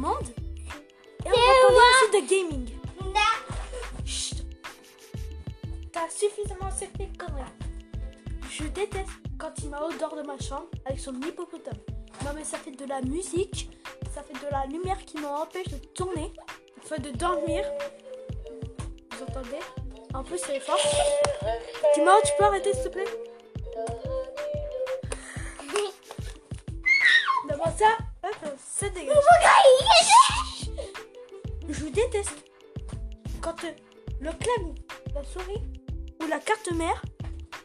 [0.00, 0.28] télécommande.
[1.24, 2.66] Et on va parler aussi de gaming.
[4.04, 4.44] Chut.
[5.92, 7.44] T'as suffisamment cette conneries.
[8.50, 11.78] Je déteste quand il m'adore de ma chambre avec son hippopotame.
[12.24, 13.70] Non mais ça fait de la musique,
[14.14, 16.32] ça fait de la lumière qui m'empêche de tourner,
[16.82, 17.64] enfin de dormir.
[19.12, 19.60] Vous entendez?
[20.14, 20.78] En plus c'est fort.
[21.94, 23.04] Dis-moi, tu peux arrêter s'il te plaît?
[27.48, 27.96] D'abord ça
[36.30, 37.02] la carte mère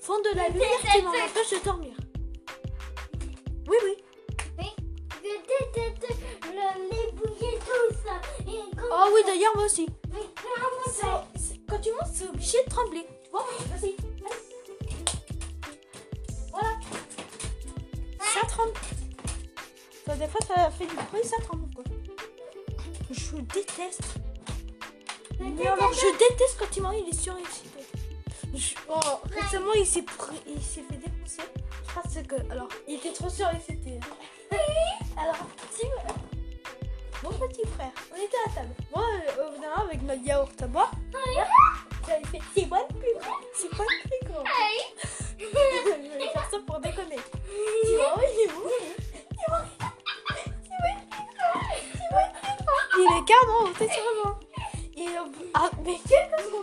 [0.00, 1.94] font de la lumière qui m'empêche de dormir.
[3.68, 3.96] Oui, oui.
[5.24, 8.20] Je déteste le, les bougies, quand,
[8.92, 9.86] Oh oui, d'ailleurs, moi aussi.
[11.68, 13.06] Quand tu montes, c'est obligé de trembler.
[13.24, 13.96] Tu vois Vas-y.
[16.52, 16.78] Voilà.
[18.20, 18.72] Ça tremble.
[20.06, 21.68] Ça, des fois, ça fait du bruit, ça tremble.
[21.74, 21.84] Quoi.
[23.10, 24.02] Je déteste.
[25.40, 27.81] Mais alors, je déteste quand il il est surexcité.
[28.54, 31.42] Je- Oh, récemment, il s'est pris- il s'est fait défoncer.
[31.94, 34.00] Parce que, alors, il était trop hein.
[35.16, 35.36] Alors,
[35.70, 35.86] si,
[37.22, 38.74] mon petit frère, on était à table.
[38.94, 40.90] Moi, euh, on venait avec notre yaourt à boire.
[42.06, 44.44] J'avais fait c'est moi le plus grand, c'est moi le plus grand.
[45.38, 45.44] Je
[46.18, 47.16] vais faire ça pour déconner.
[47.16, 50.96] Tu vois, il est où C'est c'est c'est.
[52.98, 54.40] Il est carrément sur moi.
[54.96, 55.06] Et
[55.54, 56.61] ah, mais quelques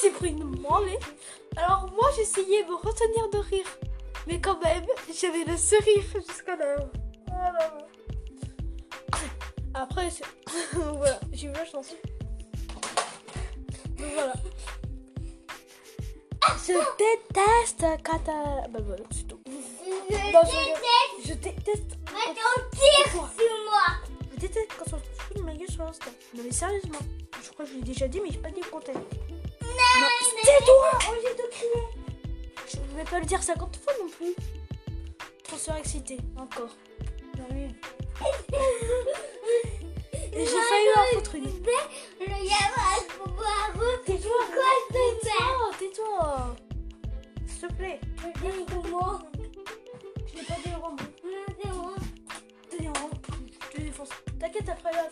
[0.00, 0.98] S'est pris une branlée.
[1.56, 3.66] Alors moi j'essayais de me retenir de rire.
[4.26, 4.84] Mais quand même,
[5.18, 6.76] j'avais le sourire jusqu'à là.
[7.28, 7.78] Voilà.
[9.74, 10.24] Après, c'est-
[10.72, 11.94] voilà, j'ai eu la chance.
[13.96, 14.32] Donc voilà.
[16.66, 18.68] Je déteste quand t'as...
[18.68, 19.38] Bah voilà, c'est tout.
[19.46, 19.52] Je
[20.32, 21.24] Non, je déteste.
[21.24, 21.90] Je déteste...
[22.72, 23.86] Sur moi.
[24.34, 26.06] Je déteste quand on se fout de ma gueule sur Insta.
[26.34, 26.98] Non mais sérieusement.
[27.42, 29.00] Je crois que je l'ai déjà dit, mais j'ai pas dit le contexte.
[29.62, 29.68] Non,
[30.46, 31.84] tais-toi Au lieu de crier
[32.68, 34.34] Je vais pas le dire 50 fois non plus.
[35.42, 36.74] Trop surexcité, encore.
[37.36, 37.74] Non, oui.
[40.32, 41.44] Et j'ai failli en foutre une.
[44.04, 44.32] Tais-toi
[44.92, 46.56] Tais-toi Tais-toi
[47.46, 48.00] S'il te plaît.
[48.18, 48.46] Je Je
[50.36, 50.76] n'ai pas dit le.
[51.60, 51.94] C'est moi.
[52.70, 53.92] T'as dit le.
[53.92, 54.38] Je.
[54.38, 55.08] T'inquiète, après la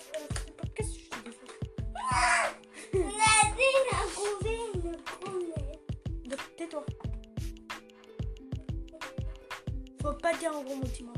[10.54, 10.75] Un gros.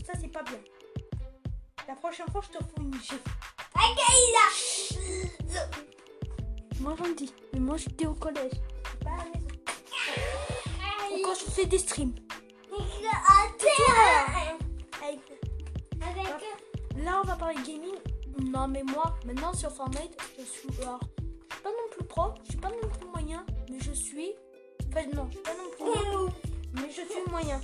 [0.07, 0.59] Ça, c'est pas bien.
[1.87, 3.21] La prochaine fois, je te fous une gifle.
[3.75, 4.47] Akaïla.
[6.81, 7.35] Moi, j'en dis.
[7.53, 8.53] Mais moi, j'étais au collège.
[9.05, 9.49] Pas à la maison.
[11.13, 12.15] Ou quand je fais des streams.
[15.03, 15.21] Avec
[16.97, 17.95] Là, on va parler gaming.
[18.43, 20.69] Non, mais moi, maintenant, sur Fortnite, je suis...
[20.83, 21.01] Alors,
[21.51, 22.35] je suis pas non plus pro.
[22.45, 23.45] Je suis pas non plus moyen.
[23.71, 24.35] Mais je suis...
[24.89, 25.85] Enfin, non, je suis pas non plus...
[25.85, 26.33] moyen,
[26.75, 27.61] Mais je suis moyen.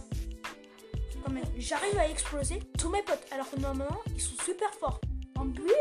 [1.33, 3.27] Même, j'arrive à exploser tous mes potes.
[3.31, 5.01] Alors que normalement, ils sont super forts
[5.39, 5.73] en build.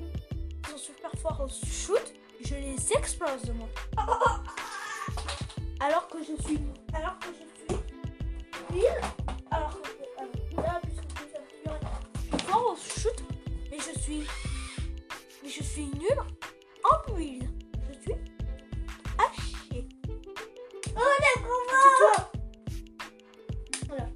[0.00, 2.14] Ils sont super forts au shoot.
[2.42, 3.68] Je les explose de moi.
[5.80, 6.60] Alors que je suis.
[6.94, 7.80] Alors que je suis.
[8.70, 9.04] Build.
[9.50, 10.56] Alors que.
[10.56, 13.22] là, puisque je suis fort au shoot.
[13.70, 14.26] Mais je suis.
[15.42, 16.18] Mais je suis nul
[16.84, 17.50] en build.
[17.88, 18.14] Je suis.
[19.18, 19.88] à chier.
[20.82, 22.30] Tais-toi.
[23.88, 24.08] Voilà.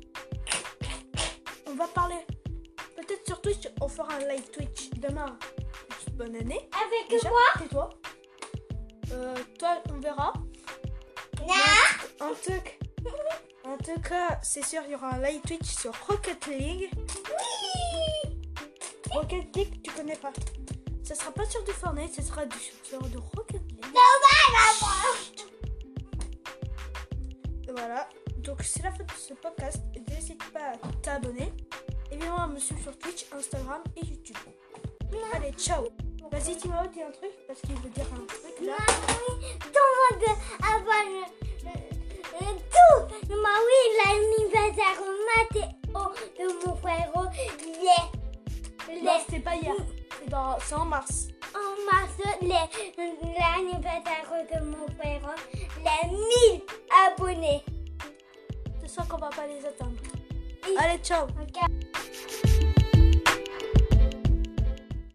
[1.81, 2.27] Va parler.
[2.95, 5.39] Peut-être sur Twitch, on fera un live Twitch demain.
[6.13, 6.69] Bonne année.
[6.77, 7.91] Avec Déjà, moi tais-toi.
[9.13, 10.35] Euh, toi, on verra.
[11.39, 11.47] Non.
[12.21, 12.53] En tout,
[13.65, 16.91] en tout cas, c'est sûr, il y aura un live Twitch sur Rocket League.
[19.13, 20.35] Rocket League, tu connais pas.
[21.03, 23.87] Ça sera pas sur du Fortnite, ça sera du, sur de Rocket League.
[27.69, 28.07] Et voilà.
[28.37, 29.81] Donc c'est la fin de ce podcast.
[30.09, 31.55] N'hésite pas à t'abonner.
[32.11, 34.37] Évidemment à me suivre sur Twitch, Instagram et YouTube.
[35.35, 35.89] Allez, ciao.
[36.31, 38.77] Vas-y, Timao, dis un truc parce qu'il veut dire un truc là.
[39.65, 40.25] Le monde
[40.63, 41.05] avant
[42.71, 43.15] tout.
[43.29, 45.03] Mais oui, l'anniversaire
[45.37, 45.69] Mathéo
[46.39, 47.11] de mon frère,
[48.89, 49.75] est, Non, c'était pas hier.
[50.19, 51.29] C'est dans- en mars.
[51.55, 52.13] en mars,
[52.43, 55.35] l'anniversaire de mon frère,
[55.79, 56.63] les 1000
[57.07, 57.63] abonnés.
[58.81, 59.93] C'est sûr qu'on va pas les atteindre.
[60.69, 60.77] Oui.
[60.79, 61.25] Allez, ciao.
[61.27, 61.59] Ok.